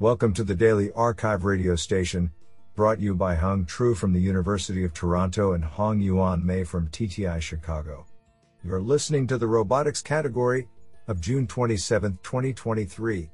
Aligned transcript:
Welcome 0.00 0.34
to 0.34 0.42
the 0.42 0.56
Daily 0.56 0.90
Archive 0.96 1.44
radio 1.44 1.76
station, 1.76 2.32
brought 2.74 2.98
you 2.98 3.14
by 3.14 3.36
Hung 3.36 3.64
Tru 3.64 3.94
from 3.94 4.12
the 4.12 4.20
University 4.20 4.82
of 4.82 4.92
Toronto 4.92 5.52
and 5.52 5.62
Hongyuan 5.62 6.42
Mei 6.42 6.64
from 6.64 6.88
TTI 6.88 7.40
Chicago. 7.40 8.04
You're 8.64 8.82
listening 8.82 9.28
to 9.28 9.38
the 9.38 9.46
robotics 9.46 10.02
category 10.02 10.66
of 11.06 11.20
June 11.20 11.46
27, 11.46 12.18
2023. 12.24 13.30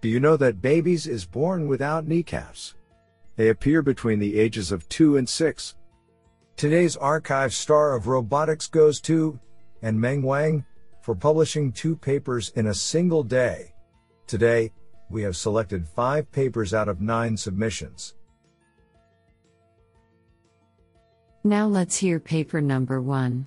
Do 0.00 0.08
you 0.08 0.20
know 0.20 0.36
that 0.36 0.62
babies 0.62 1.08
is 1.08 1.26
born 1.26 1.66
without 1.66 2.06
kneecaps? 2.06 2.76
They 3.34 3.48
appear 3.48 3.82
between 3.82 4.20
the 4.20 4.38
ages 4.38 4.70
of 4.70 4.88
2 4.90 5.16
and 5.16 5.28
6. 5.28 5.74
Today's 6.56 6.96
archive 6.96 7.52
star 7.52 7.96
of 7.96 8.06
robotics 8.06 8.68
goes 8.68 9.00
to, 9.00 9.40
and 9.82 10.00
Meng 10.00 10.22
Wang, 10.22 10.64
for 11.02 11.16
publishing 11.16 11.72
two 11.72 11.96
papers 11.96 12.52
in 12.54 12.68
a 12.68 12.74
single 12.74 13.24
day. 13.24 13.74
Today, 14.28 14.70
we 15.10 15.22
have 15.22 15.36
selected 15.36 15.86
five 15.86 16.30
papers 16.32 16.72
out 16.72 16.88
of 16.88 17.00
nine 17.00 17.36
submissions. 17.36 18.14
Now 21.42 21.66
let's 21.66 21.96
hear 21.96 22.20
paper 22.20 22.60
number 22.60 23.00
one. 23.00 23.46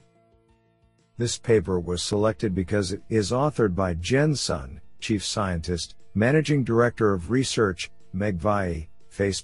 This 1.18 1.38
paper 1.38 1.80
was 1.80 2.02
selected 2.02 2.56
because 2.56 2.92
it 2.92 3.04
is 3.08 3.32
authored 3.32 3.76
by 3.76 3.94
Jian 3.96 4.36
Sun, 4.36 4.82
Chief 5.00 5.24
Scientist, 5.24 5.96
Managing 6.16 6.64
Director 6.64 7.14
of 7.14 7.30
Research, 7.30 7.92
Megvii, 8.16 8.88
Face++, 9.10 9.44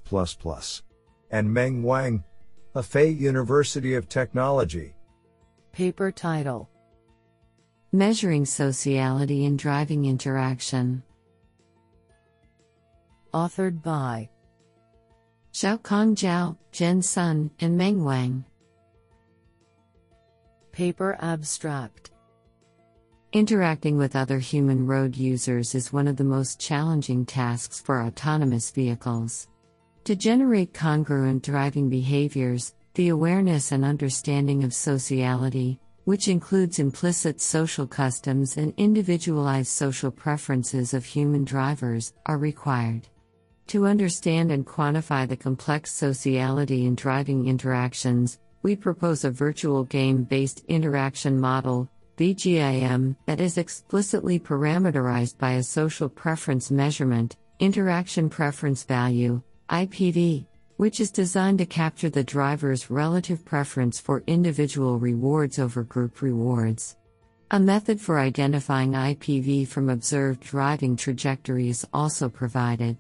and 1.31 1.53
Meng 1.53 1.83
Wang, 1.83 2.23
Hefei 2.75 3.17
University 3.17 3.93
of 3.93 4.09
Technology. 4.09 4.95
Paper 5.71 6.11
title 6.11 6.69
Measuring 7.91 8.45
Sociality 8.45 9.45
in 9.45 9.57
Driving 9.57 10.05
Interaction. 10.05 11.03
Authored 13.31 13.83
by 13.83 14.27
Xiaocong 15.53 16.15
Zhao, 16.15 16.57
Jian 16.73 17.03
Sun, 17.03 17.51
and 17.59 17.77
Meng 17.77 18.03
Wang. 18.03 18.43
Paper 20.71 21.15
Abstract 21.21 22.09
Interacting 23.31 23.97
with 23.97 24.15
other 24.15 24.39
human 24.39 24.87
road 24.87 25.15
users 25.15 25.75
is 25.75 25.93
one 25.93 26.07
of 26.07 26.17
the 26.17 26.23
most 26.23 26.59
challenging 26.59 27.23
tasks 27.23 27.79
for 27.79 28.01
autonomous 28.01 28.71
vehicles. 28.71 29.47
To 30.05 30.15
generate 30.15 30.73
congruent 30.73 31.43
driving 31.43 31.87
behaviors, 31.87 32.73
the 32.95 33.09
awareness 33.09 33.71
and 33.71 33.85
understanding 33.85 34.63
of 34.63 34.73
sociality, 34.73 35.79
which 36.05 36.27
includes 36.27 36.79
implicit 36.79 37.39
social 37.39 37.85
customs 37.85 38.57
and 38.57 38.73
individualized 38.77 39.67
social 39.67 40.09
preferences 40.09 40.95
of 40.95 41.05
human 41.05 41.43
drivers, 41.43 42.13
are 42.25 42.39
required. 42.39 43.07
To 43.69 43.85
understand 43.85 44.51
and 44.51 44.65
quantify 44.65 45.27
the 45.29 45.37
complex 45.37 45.91
sociality 45.91 46.87
in 46.87 46.95
driving 46.95 47.47
interactions, 47.47 48.39
we 48.63 48.75
propose 48.75 49.23
a 49.23 49.29
virtual 49.29 49.83
game 49.83 50.23
based 50.23 50.65
interaction 50.67 51.39
model, 51.39 51.87
VGIM, 52.17 53.15
that 53.27 53.39
is 53.39 53.59
explicitly 53.59 54.39
parameterized 54.39 55.37
by 55.37 55.51
a 55.51 55.61
social 55.61 56.09
preference 56.09 56.71
measurement, 56.71 57.37
interaction 57.59 58.27
preference 58.27 58.83
value, 58.85 59.39
IPV, 59.69 60.47
which 60.77 60.99
is 60.99 61.11
designed 61.11 61.59
to 61.59 61.67
capture 61.67 62.09
the 62.09 62.23
driver's 62.23 62.89
relative 62.89 63.45
preference 63.45 63.99
for 63.99 64.23
individual 64.25 64.97
rewards 64.97 65.59
over 65.59 65.83
group 65.83 66.23
rewards. 66.23 66.97
A 67.51 67.59
method 67.59 68.01
for 68.01 68.17
identifying 68.17 68.93
IPV 68.93 69.67
from 69.67 69.89
observed 69.89 70.41
driving 70.41 70.95
trajectory 70.95 71.69
is 71.69 71.85
also 71.93 72.29
provided. 72.29 72.97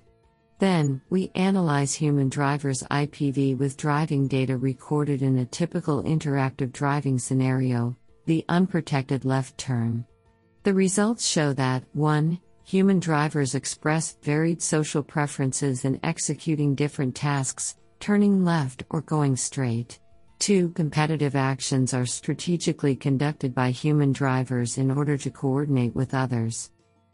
Then, 0.59 1.01
we 1.09 1.31
analyze 1.35 1.93
human 1.93 2.27
drivers' 2.27 2.83
IPV 2.83 3.57
with 3.57 3.77
driving 3.77 4.27
data 4.27 4.57
recorded 4.57 5.21
in 5.21 5.37
a 5.37 5.45
typical 5.45 6.03
interactive 6.03 6.73
driving 6.73 7.17
scenario, 7.17 7.95
the 8.25 8.43
unprotected 8.49 9.23
left 9.23 9.57
turn. 9.57 10.05
The 10.63 10.73
results 10.73 11.25
show 11.25 11.53
that 11.53 11.85
1. 11.93 12.39
Human 12.65 12.99
drivers 12.99 13.55
express 13.55 14.17
varied 14.21 14.61
social 14.61 15.01
preferences 15.01 15.85
in 15.85 15.97
executing 16.03 16.75
different 16.75 17.15
tasks, 17.15 17.77
turning 18.01 18.43
left 18.43 18.83
or 18.89 19.01
going 19.01 19.37
straight. 19.37 19.97
2. 20.39 20.69
Competitive 20.71 21.37
actions 21.37 21.93
are 21.93 22.05
strategically 22.05 22.97
conducted 22.97 23.55
by 23.55 23.71
human 23.71 24.11
drivers 24.11 24.77
in 24.77 24.91
order 24.91 25.17
to 25.17 25.31
coordinate 25.31 25.95
with 25.95 26.13
others. 26.13 26.71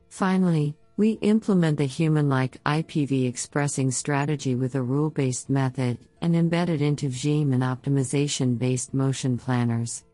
Finally, 0.09 0.75
we 0.97 1.11
implement 1.21 1.77
the 1.77 1.85
human 1.85 2.29
like 2.29 2.63
IPV 2.63 3.27
expressing 3.27 3.91
strategy 3.91 4.55
with 4.55 4.75
a 4.75 4.81
rule 4.81 5.09
based 5.09 5.49
method 5.49 5.97
and 6.21 6.35
embed 6.35 6.69
it 6.69 6.81
into 6.81 7.09
VGIM 7.09 7.53
and 7.53 7.63
optimization 7.63 8.57
based 8.57 8.93
motion 8.93 9.37
planners. 9.37 10.05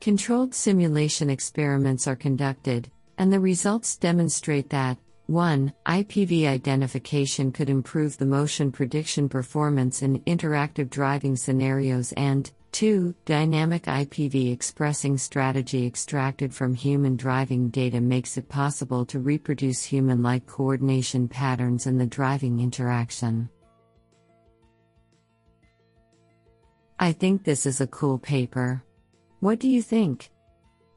Controlled 0.00 0.54
simulation 0.54 1.30
experiments 1.30 2.08
are 2.08 2.16
conducted, 2.16 2.90
and 3.16 3.32
the 3.32 3.38
results 3.38 3.96
demonstrate 3.96 4.70
that 4.70 4.98
1. 5.26 5.72
IPV 5.86 6.46
identification 6.46 7.50
could 7.50 7.70
improve 7.70 8.18
the 8.18 8.26
motion 8.26 8.70
prediction 8.70 9.26
performance 9.26 10.02
in 10.02 10.20
interactive 10.20 10.90
driving 10.90 11.34
scenarios 11.34 12.12
and 12.12 12.52
2. 12.72 13.14
Dynamic 13.24 13.84
IPV 13.84 14.52
expressing 14.52 15.16
strategy 15.16 15.86
extracted 15.86 16.52
from 16.52 16.74
human 16.74 17.16
driving 17.16 17.70
data 17.70 18.02
makes 18.02 18.36
it 18.36 18.50
possible 18.50 19.06
to 19.06 19.18
reproduce 19.18 19.82
human 19.82 20.22
like 20.22 20.44
coordination 20.44 21.26
patterns 21.26 21.86
in 21.86 21.96
the 21.96 22.06
driving 22.06 22.60
interaction. 22.60 23.48
I 26.98 27.12
think 27.12 27.44
this 27.44 27.64
is 27.64 27.80
a 27.80 27.86
cool 27.86 28.18
paper. 28.18 28.82
What 29.40 29.58
do 29.58 29.70
you 29.70 29.80
think? 29.80 30.30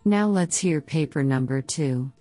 Now 0.04 0.28
let's 0.28 0.58
hear 0.58 0.82
paper 0.82 1.24
number 1.24 1.62
2. 1.62 2.12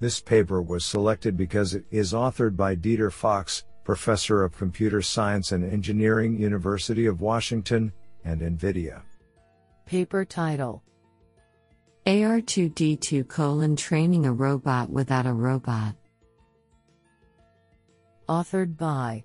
This 0.00 0.20
paper 0.20 0.60
was 0.60 0.84
selected 0.84 1.36
because 1.36 1.74
it 1.74 1.84
is 1.90 2.12
authored 2.12 2.56
by 2.56 2.74
Dieter 2.74 3.12
Fox, 3.12 3.64
Professor 3.84 4.42
of 4.42 4.56
Computer 4.56 5.02
Science 5.02 5.52
and 5.52 5.64
Engineering, 5.64 6.38
University 6.38 7.06
of 7.06 7.20
Washington, 7.20 7.92
and 8.24 8.40
NVIDIA. 8.40 9.02
Paper 9.86 10.24
title 10.24 10.82
AR2D2 12.06 13.28
colon 13.28 13.76
training 13.76 14.26
a 14.26 14.32
robot 14.32 14.90
without 14.90 15.26
a 15.26 15.32
robot. 15.32 15.94
Authored 18.28 18.76
by 18.76 19.24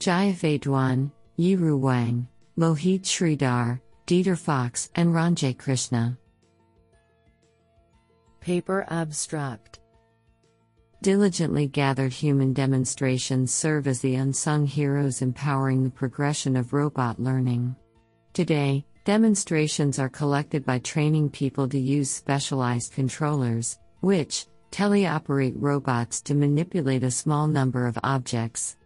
Jiafei 0.00 0.60
Duan, 0.60 1.10
Yiru 1.38 1.78
Wang, 1.78 2.28
Mohit 2.58 3.02
Shridhar, 3.02 3.80
Dieter 4.06 4.38
Fox, 4.38 4.90
and 4.94 5.10
Ranjay 5.10 5.56
Krishna. 5.56 6.18
Paper 8.46 8.86
Abstract 8.90 9.80
Diligently 11.02 11.66
gathered 11.66 12.12
human 12.12 12.52
demonstrations 12.52 13.52
serve 13.52 13.88
as 13.88 14.00
the 14.00 14.14
unsung 14.14 14.66
heroes 14.66 15.20
empowering 15.20 15.82
the 15.82 15.90
progression 15.90 16.54
of 16.54 16.72
robot 16.72 17.18
learning. 17.18 17.74
Today, 18.34 18.86
demonstrations 19.04 19.98
are 19.98 20.08
collected 20.08 20.64
by 20.64 20.78
training 20.78 21.30
people 21.30 21.68
to 21.68 21.76
use 21.76 22.08
specialized 22.08 22.92
controllers, 22.92 23.80
which 23.98 24.46
teleoperate 24.70 25.56
robots 25.56 26.20
to 26.20 26.34
manipulate 26.36 27.02
a 27.02 27.10
small 27.10 27.48
number 27.48 27.84
of 27.84 27.98
objects. 28.04 28.76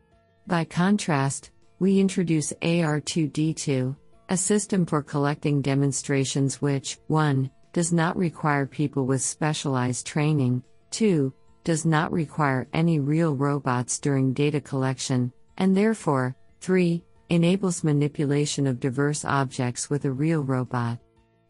By 0.47 0.65
contrast, 0.65 1.51
we 1.81 2.01
introduce 2.01 2.55
AR2D2, 2.63 3.95
a 4.31 4.37
system 4.39 4.87
for 4.87 5.03
collecting 5.03 5.61
demonstrations 5.61 6.63
which, 6.63 6.97
1. 7.09 7.51
Does 7.73 7.93
not 7.93 8.17
require 8.17 8.67
people 8.67 9.07
with 9.07 9.23
specialized 9.23 10.07
training, 10.07 10.63
2 10.91 11.33
does 11.63 11.85
not 11.85 12.13
require 12.13 12.67
any 12.73 12.99
real 12.99 13.35
robots 13.35 13.99
during 13.99 14.33
data 14.33 14.61
collection, 14.61 15.33
and 15.59 15.77
therefore, 15.77 16.35
3. 16.61 17.05
enables 17.29 17.85
manipulation 17.85 18.67
of 18.67 18.81
diverse 18.81 19.25
objects 19.25 19.89
with 19.89 20.05
a 20.05 20.11
real 20.11 20.41
robot. 20.41 20.99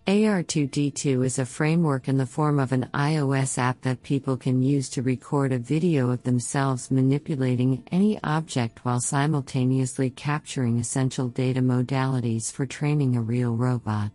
AR2D2 0.06 1.24
is 1.24 1.38
a 1.38 1.46
framework 1.46 2.08
in 2.08 2.16
the 2.16 2.26
form 2.26 2.58
of 2.58 2.72
an 2.72 2.88
iOS 2.92 3.58
app 3.58 3.80
that 3.82 4.02
people 4.02 4.36
can 4.36 4.60
use 4.60 4.88
to 4.90 5.02
record 5.02 5.52
a 5.52 5.58
video 5.58 6.10
of 6.10 6.22
themselves 6.24 6.90
manipulating 6.90 7.84
any 7.92 8.18
object 8.24 8.84
while 8.84 9.00
simultaneously 9.00 10.10
capturing 10.10 10.78
essential 10.78 11.28
data 11.28 11.60
modalities 11.60 12.50
for 12.50 12.66
training 12.66 13.14
a 13.14 13.20
real 13.20 13.54
robot. 13.54 14.10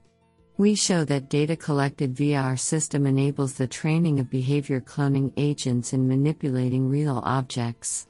We 0.57 0.74
show 0.74 1.04
that 1.04 1.28
data 1.28 1.57
collected 1.57 2.16
via 2.16 2.40
our 2.40 2.56
system 2.56 3.06
enables 3.06 3.56
the 3.56 3.68
training 3.68 4.22
of 4.22 4.30
behavior 4.30 4.80
cloning 4.80 5.34
agents 5.36 5.92
in 5.92 6.07
manipulating 6.07 6.88
real 6.88 7.22
objects. 7.25 8.07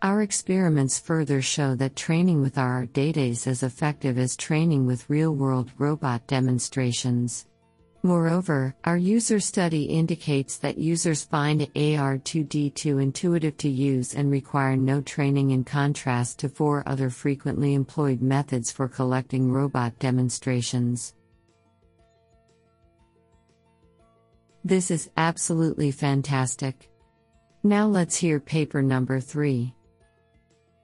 Our 0.00 0.22
experiments 0.22 0.98
further 0.98 1.42
show 1.42 1.74
that 1.74 1.94
training 1.94 2.40
with 2.40 2.56
our 2.56 2.86
data 2.86 3.20
is 3.20 3.46
as 3.46 3.62
effective 3.62 4.16
as 4.16 4.36
training 4.38 4.86
with 4.86 5.08
real 5.10 5.32
world 5.34 5.70
robot 5.76 6.26
demonstrations. 6.26 7.44
Moreover, 8.02 8.74
our 8.84 8.96
user 8.96 9.38
study 9.38 9.84
indicates 9.84 10.56
that 10.56 10.78
users 10.78 11.24
find 11.24 11.60
AR2D2 11.60 13.02
intuitive 13.02 13.58
to 13.58 13.68
use 13.68 14.14
and 14.14 14.30
require 14.30 14.78
no 14.78 15.02
training 15.02 15.50
in 15.50 15.62
contrast 15.62 16.38
to 16.38 16.48
four 16.48 16.82
other 16.86 17.10
frequently 17.10 17.74
employed 17.74 18.22
methods 18.22 18.72
for 18.72 18.88
collecting 18.88 19.52
robot 19.52 19.98
demonstrations. 19.98 21.12
This 24.64 24.90
is 24.90 25.10
absolutely 25.16 25.90
fantastic. 25.90 26.88
Now 27.64 27.86
let's 27.86 28.16
hear 28.16 28.38
paper 28.38 28.82
number 28.82 29.18
3. 29.18 29.74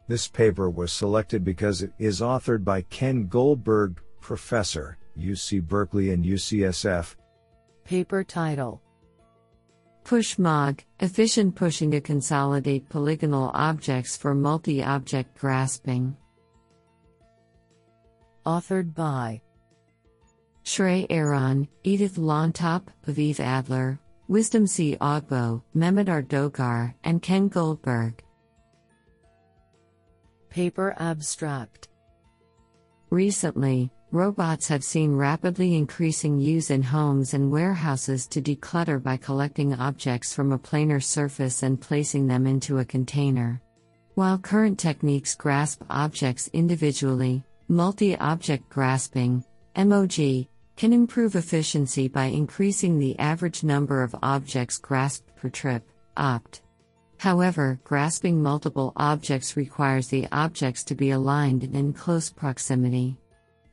This 0.08 0.26
paper 0.26 0.70
was 0.70 0.92
selected 0.92 1.44
because 1.44 1.82
it 1.82 1.92
is 1.98 2.20
authored 2.20 2.64
by 2.64 2.82
Ken 2.82 3.26
Goldberg, 3.26 4.00
professor, 4.20 4.98
UC 5.18 5.62
Berkeley 5.62 6.10
and 6.12 6.24
UCSF. 6.24 7.14
Paper 7.84 8.24
title 8.24 8.82
PushMOG 10.04 10.80
Efficient 11.00 11.54
Pushing 11.54 11.90
to 11.90 12.00
Consolidate 12.00 12.88
Polygonal 12.88 13.50
Objects 13.52 14.16
for 14.16 14.34
Multi 14.34 14.82
Object 14.82 15.36
Grasping. 15.38 16.16
Authored 18.46 18.94
by 18.94 19.42
Shrey 20.78 21.08
Aeron, 21.10 21.66
Edith 21.82 22.18
LLontop, 22.18 22.84
Aviv 23.08 23.40
Adler, 23.40 23.98
Wisdom 24.28 24.64
C. 24.64 24.96
Agboh, 25.00 25.60
Mehmet 25.74 26.08
R. 26.08 26.22
Dogar, 26.22 26.94
and 27.02 27.20
Ken 27.20 27.48
Goldberg. 27.48 28.22
Paper 30.50 30.94
abstract 31.00 31.88
Recently, 33.10 33.90
robots 34.12 34.68
have 34.68 34.84
seen 34.84 35.16
rapidly 35.16 35.74
increasing 35.74 36.38
use 36.38 36.70
in 36.70 36.84
homes 36.84 37.34
and 37.34 37.50
warehouses 37.50 38.28
to 38.28 38.40
declutter 38.40 39.02
by 39.02 39.16
collecting 39.16 39.74
objects 39.74 40.32
from 40.32 40.52
a 40.52 40.58
planar 40.60 41.02
surface 41.02 41.64
and 41.64 41.80
placing 41.80 42.28
them 42.28 42.46
into 42.46 42.78
a 42.78 42.84
container. 42.84 43.60
While 44.14 44.38
current 44.38 44.78
techniques 44.78 45.34
grasp 45.34 45.82
objects 45.90 46.48
individually, 46.52 47.42
multi 47.66 48.16
object 48.16 48.68
grasping, 48.68 49.42
MOG, 49.76 50.46
can 50.78 50.92
improve 50.92 51.34
efficiency 51.34 52.06
by 52.06 52.26
increasing 52.26 53.00
the 53.00 53.18
average 53.18 53.64
number 53.64 54.00
of 54.00 54.14
objects 54.22 54.78
grasped 54.78 55.34
per 55.34 55.48
trip, 55.48 55.82
OPT. 56.16 56.60
However, 57.18 57.80
grasping 57.82 58.40
multiple 58.40 58.92
objects 58.94 59.56
requires 59.56 60.06
the 60.06 60.28
objects 60.30 60.84
to 60.84 60.94
be 60.94 61.10
aligned 61.10 61.64
and 61.64 61.74
in 61.74 61.92
close 61.92 62.30
proximity. 62.30 63.16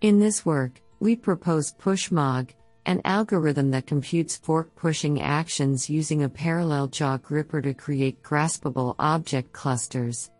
In 0.01 0.19
this 0.19 0.47
work, 0.47 0.81
we 0.99 1.15
propose 1.15 1.73
PushMOG, 1.73 2.49
an 2.87 3.01
algorithm 3.05 3.69
that 3.69 3.85
computes 3.85 4.37
fork 4.37 4.75
pushing 4.75 5.21
actions 5.21 5.87
using 5.87 6.23
a 6.23 6.29
parallel 6.29 6.87
jaw 6.87 7.17
gripper 7.17 7.61
to 7.61 7.75
create 7.75 8.23
graspable 8.23 8.95
object 8.97 9.53
clusters. 9.53 10.31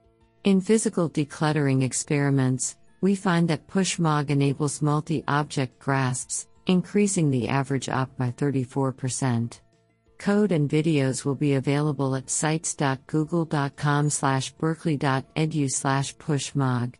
In 0.45 0.62
physical 0.62 1.12
decluttering 1.12 1.83
experiments, 1.83 2.75
we 3.01 3.13
find 3.13 3.47
that 3.50 3.67
PushMOG 3.67 4.31
enables 4.31 4.81
multi 4.81 5.23
object 5.27 5.77
grasps, 5.77 6.47
increasing 6.67 7.29
the 7.29 7.47
average 7.47 7.89
op 7.89 8.17
by 8.17 8.31
34%. 8.31 9.59
Code 10.17 10.51
and 10.51 10.69
videos 10.69 11.25
will 11.25 11.35
be 11.35 11.53
available 11.53 12.15
at 12.15 12.29
sites.google.com 12.29 14.09
slash 14.09 14.51
berkeley.edu 14.53 15.71
slash 15.71 16.15
pushmog. 16.15 16.95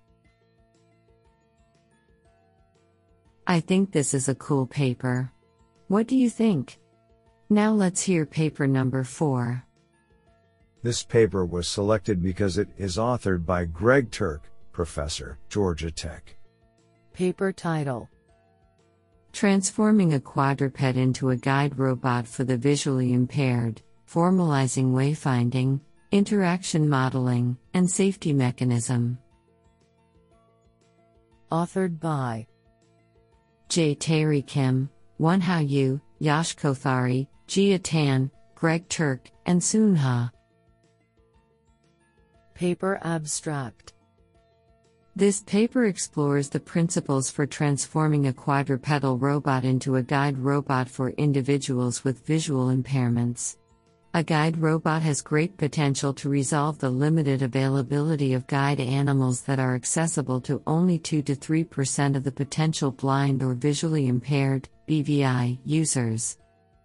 I 3.48 3.60
think 3.60 3.92
this 3.92 4.14
is 4.14 4.28
a 4.28 4.36
cool 4.36 4.66
paper. 4.66 5.32
What 5.88 6.08
do 6.08 6.16
you 6.18 6.30
think? 6.30 6.80
Now 7.50 7.72
let's 7.72 8.02
hear 8.02 8.26
paper 8.26 8.66
number 8.66 9.04
4. 9.04 9.64
This 10.82 11.04
paper 11.04 11.46
was 11.46 11.68
selected 11.68 12.22
because 12.22 12.58
it 12.58 12.70
is 12.78 12.98
authored 12.98 13.46
by 13.46 13.66
Greg 13.66 14.12
Turk, 14.12 14.50
professor, 14.72 15.38
Georgia 15.50 15.92
Tech. 15.92 16.36
Paper 17.14 17.52
title 17.52 18.10
Transforming 19.36 20.14
a 20.14 20.20
quadruped 20.22 20.80
into 20.80 21.32
a 21.32 21.36
guide 21.36 21.78
robot 21.78 22.26
for 22.26 22.46
the 22.46 22.56
visually 22.56 23.12
impaired, 23.12 23.82
formalizing 24.10 24.94
wayfinding, 24.94 25.82
interaction 26.14 26.88
modeling, 26.88 27.58
and 27.74 27.92
safety 27.92 28.32
mechanism. 28.32 29.18
Authored 31.52 32.00
by 32.00 32.48
J. 33.68 33.94
Taery 33.94 34.48
Kim, 34.48 34.90
Wenhao 35.20 35.70
Yu, 35.70 36.00
Yash 36.20 36.56
Kothari, 36.56 37.28
Jie 37.46 37.78
Tan, 37.78 38.32
Greg 38.56 38.88
Turk, 38.88 39.30
and 39.46 39.60
Sehoon 39.60 39.98
Ha. 39.98 40.32
Paper 42.54 43.02
abstract 43.04 43.92
This 45.18 45.44
paper 45.44 45.86
explores 45.86 46.50
the 46.50 46.60
principles 46.60 47.30
for 47.30 47.46
transforming 47.46 48.28
a 48.28 48.34
quadrupedal 48.34 49.18
robot 49.18 49.64
into 49.64 49.96
a 49.96 50.04
guide 50.04 50.38
robot 50.38 50.90
for 50.90 51.12
individuals 51.12 52.04
with 52.04 52.26
visual 52.26 52.68
impairments. 52.68 53.56
A 54.14 54.22
guide 54.22 54.58
robot 54.58 55.02
has 55.04 55.22
great 55.22 55.56
potential 55.56 56.14
to 56.16 56.28
resolve 56.28 56.80
the 56.80 56.90
limited 56.90 57.44
availability 57.44 58.34
of 58.34 58.46
guide 58.48 58.82
animals 58.82 59.42
that 59.44 59.58
are 59.58 59.74
accessible 59.74 60.42
to 60.42 60.62
only 60.68 61.00
2 61.00 61.22
to 61.22 61.34
3% 61.34 62.18
of 62.18 62.26
the 62.26 62.32
potential 62.32 62.92
blind 62.92 63.42
or 63.42 63.54
visually 63.54 64.08
impaired 64.08 64.68
BVI 64.86 65.60
users. 65.64 66.38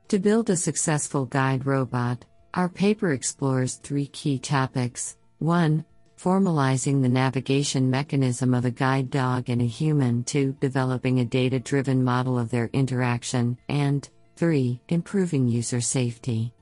To 0.07 0.21
build 0.21 0.51
a 0.51 0.57
successful 0.57 1.27
guide 1.27 1.67
robot, 1.67 2.25
our 2.55 2.69
paper 2.69 3.11
explores 3.11 3.75
three 3.75 4.07
key 4.07 4.39
topics. 4.39 5.17
1. 5.39 5.85
Formalizing 6.23 7.01
the 7.01 7.09
navigation 7.09 7.89
mechanism 7.89 8.53
of 8.53 8.67
a 8.67 8.71
guide 8.71 9.09
dog 9.09 9.49
and 9.49 9.63
a 9.63 9.65
human, 9.65 10.23
2. 10.25 10.55
Developing 10.61 11.21
a 11.21 11.25
data 11.25 11.59
driven 11.59 12.05
model 12.05 12.39
of 12.39 12.51
their 12.51 12.69
interaction, 12.75 13.57
and 13.71 14.07
3. 14.37 14.79
Improving 14.91 15.49
user 15.49 15.81
safety. 15.81 16.53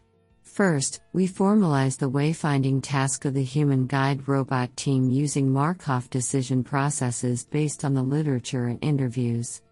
First, 0.44 1.00
we 1.12 1.26
formalize 1.26 1.98
the 1.98 2.08
wayfinding 2.08 2.82
task 2.84 3.24
of 3.24 3.34
the 3.34 3.42
human 3.42 3.88
guide 3.88 4.28
robot 4.28 4.76
team 4.76 5.10
using 5.10 5.50
Markov 5.50 6.08
decision 6.08 6.62
processes 6.62 7.44
based 7.50 7.84
on 7.84 7.94
the 7.94 8.02
literature 8.02 8.66
and 8.66 8.78
interviews. 8.80 9.62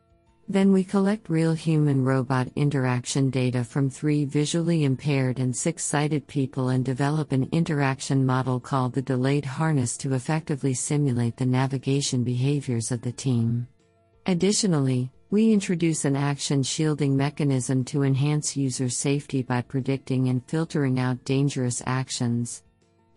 Then 0.49 0.73
we 0.73 0.85
collect 0.85 1.29
real 1.29 1.55
human 1.55 2.05
robot 2.05 2.49
interaction 2.55 3.31
data 3.31 3.65
from 3.65 3.91
three 3.91 4.25
visually 4.25 4.85
impaired 4.85 5.41
and 5.41 5.55
six 5.57 5.83
sighted 5.85 6.29
people 6.29 6.69
and 6.69 6.85
develop 6.85 7.33
an 7.33 7.49
interaction 7.51 8.25
model 8.25 8.61
called 8.61 8.93
the 8.93 9.03
delayed 9.03 9.45
harness 9.45 9.97
to 9.99 10.15
effectively 10.15 10.73
simulate 10.73 11.37
the 11.37 11.47
navigation 11.47 12.23
behaviors 12.23 12.93
of 12.93 13.03
the 13.03 13.11
team. 13.11 13.67
Additionally, 14.27 15.11
we 15.31 15.53
introduce 15.53 16.05
an 16.05 16.15
action 16.15 16.63
shielding 16.63 17.17
mechanism 17.17 17.85
to 17.85 18.05
enhance 18.05 18.57
user 18.57 18.89
safety 18.89 19.43
by 19.43 19.63
predicting 19.63 20.29
and 20.29 20.45
filtering 20.47 21.01
out 21.01 21.25
dangerous 21.25 21.83
actions. 21.87 22.63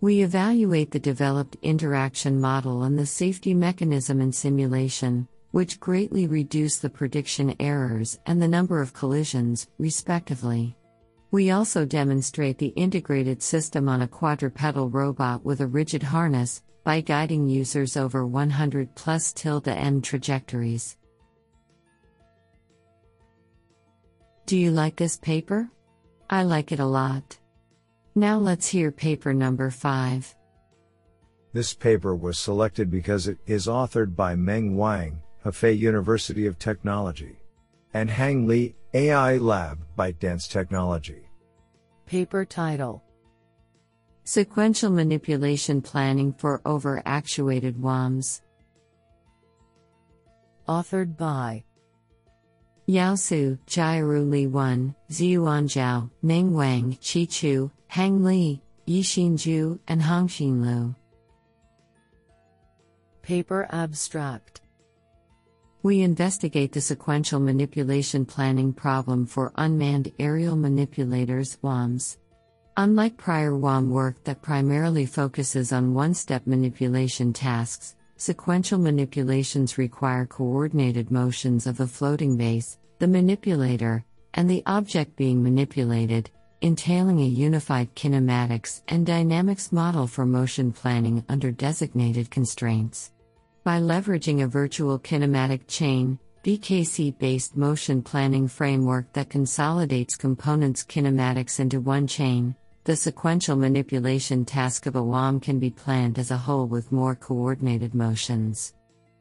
We 0.02 0.24
evaluate 0.24 0.90
the 0.90 1.00
developed 1.00 1.58
interaction 1.62 2.42
model 2.42 2.84
and 2.84 2.98
the 2.98 3.06
safety 3.06 3.54
mechanism 3.54 4.20
in 4.20 4.32
simulation, 4.32 5.28
which 5.52 5.80
greatly 5.80 6.28
reduce 6.28 6.78
the 6.78 6.90
prediction 6.90 7.56
errors 7.60 8.20
and 8.26 8.42
the 8.42 8.48
number 8.48 8.82
of 8.82 8.94
collisions, 8.94 9.68
respectively. 9.78 10.76
We 11.32 11.52
also 11.52 11.86
demonstrate 11.86 12.58
the 12.58 12.74
integrated 12.76 13.42
system 13.42 13.88
on 13.88 14.02
a 14.02 14.08
quadrupedal 14.08 14.90
robot 14.92 15.46
with 15.46 15.62
a 15.62 15.68
rigid 15.68 16.04
harness 16.04 16.62
by 16.84 17.02
guiding 17.02 17.48
users 17.48 17.98
over 17.98 18.26
100 18.26 18.96
plus 18.96 19.32
tilde 19.34 19.68
m 19.68 20.02
trajectories. 20.02 20.98
Do 24.48 24.58
you 24.58 24.72
like 24.72 24.96
this 24.96 25.18
paper? 25.18 25.70
I 26.30 26.44
like 26.44 26.72
it 26.72 26.80
a 26.80 26.86
lot. 26.86 27.38
Now 28.16 28.40
let's 28.40 28.68
hear 28.68 28.92
paper 28.92 29.34
number 29.34 29.70
5. 29.70 30.36
This 31.54 31.74
paper 31.74 32.16
was 32.16 32.40
selected 32.40 32.90
because 32.90 33.28
it 33.28 33.38
is 33.46 33.68
authored 33.68 34.16
by 34.16 34.36
Meng 34.36 34.76
Wang, 34.76 35.22
Hefei 35.46 35.78
University 35.78 36.48
of 36.48 36.60
Technology, 36.60 37.38
and 37.94 38.10
Hang 38.10 38.48
Li, 38.48 38.76
AI 38.94 39.38
Lab, 39.38 39.80
ByteDance 39.98 40.50
Technology. 40.50 41.30
Paper 42.06 42.44
title 42.44 43.04
Sequential 44.26 44.92
Manipulation 44.92 45.82
Planning 45.82 46.34
for 46.34 46.62
Over 46.66 47.02
Actuated 47.06 47.82
WAMs. 47.82 48.42
Authored 50.68 51.18
by 51.18 51.64
Yao 52.86 53.16
Su, 53.16 53.58
Jiaru 53.66 54.30
Li 54.30 54.48
Wen, 54.48 54.94
Ziyuan 55.10 55.68
Jiao, 55.68 56.10
Meng 56.22 56.54
Wang, 56.54 56.98
Qi 57.02 57.30
Chu, 57.30 57.72
Hang 57.88 58.24
Li, 58.24 58.62
Yixin 58.88 59.34
Zhu, 59.34 59.80
and 59.88 60.02
Hangxin 60.02 60.62
Liu. 60.62 60.96
Paper 63.22 63.68
abstract 63.72 64.62
We 65.82 66.02
investigate 66.02 66.74
the 66.74 66.82
sequential 66.82 67.40
manipulation 67.40 68.26
planning 68.26 68.74
problem 68.74 69.26
for 69.26 69.54
unmanned 69.56 70.12
aerial 70.20 70.58
manipulators 70.58 71.58
WAMs. 71.62 72.18
Unlike 72.76 73.16
prior 73.16 73.56
WAM 73.56 73.90
work 73.90 74.22
that 74.26 74.42
primarily 74.42 75.06
focuses 75.06 75.72
on 75.72 75.94
one 75.94 76.14
step 76.14 76.46
manipulation 76.46 77.32
tasks, 77.32 77.96
sequential 78.18 78.78
manipulations 78.78 79.78
require 79.78 80.26
coordinated 80.26 81.12
motions 81.12 81.66
of 81.66 81.78
the 81.78 81.88
floating 81.88 82.36
base, 82.36 82.78
the 83.00 83.08
manipulator, 83.08 84.04
and 84.34 84.50
the 84.50 84.64
object 84.66 85.16
being 85.16 85.42
manipulated, 85.42 86.30
entailing 86.60 87.22
a 87.22 87.26
unified 87.26 87.96
kinematics 87.96 88.82
and 88.90 89.06
dynamics 89.06 89.72
model 89.72 90.08
for 90.08 90.26
motion 90.26 90.74
planning 90.74 91.24
under 91.30 91.52
designated 91.52 92.30
constraints. 92.30 93.14
By 93.64 93.82
leveraging 93.82 94.42
a 94.42 94.48
virtual 94.48 94.98
kinematic 95.00 95.68
chain, 95.68 96.18
VKC 96.46 97.18
based 97.20 97.58
motion 97.58 98.02
planning 98.02 98.48
framework 98.48 99.12
that 99.14 99.30
consolidates 99.30 100.16
components 100.16 100.84
kinematics 100.84 101.60
into 101.60 101.82
one 101.82 102.08
chain, 102.08 102.56
the 102.86 102.96
sequential 102.96 103.58
manipulation 103.58 104.46
task 104.46 104.86
of 104.86 104.96
a 104.96 105.04
WAM 105.04 105.42
can 105.42 105.60
be 105.60 105.70
planned 105.70 106.18
as 106.18 106.32
a 106.32 106.38
whole 106.38 106.68
with 106.68 106.94
more 106.94 107.16
coordinated 107.16 107.94
motions. 107.94 108.74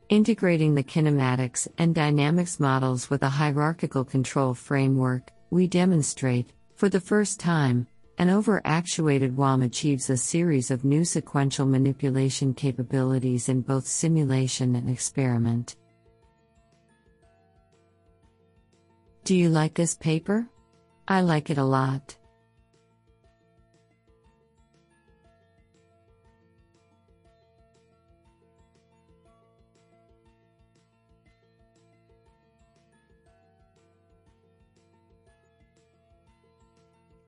Integrating 0.09 0.75
the 0.75 0.85
kinematics 0.85 1.67
and 1.77 1.93
dynamics 1.93 2.61
models 2.61 3.11
with 3.11 3.25
a 3.25 3.29
hierarchical 3.29 4.05
control 4.05 4.55
framework, 4.55 5.33
we 5.51 5.67
demonstrate, 5.67 6.53
for 6.77 6.89
the 6.89 7.01
first 7.01 7.41
time, 7.41 7.89
an 8.19 8.31
over 8.31 8.61
actuated 8.65 9.37
WAM 9.37 9.63
achieves 9.63 10.11
a 10.11 10.17
series 10.17 10.73
of 10.73 10.85
new 10.85 11.05
sequential 11.05 11.67
manipulation 11.67 12.53
capabilities 12.53 13.49
in 13.49 13.61
both 13.61 13.87
simulation 13.87 14.75
and 14.75 14.91
experiment. 14.91 15.77
Do 19.23 19.37
you 19.37 19.49
like 19.49 19.75
this 19.75 19.95
paper? 19.95 20.49
I 21.07 21.21
like 21.21 21.49
it 21.51 21.59
a 21.59 21.65
lot. 21.65 22.17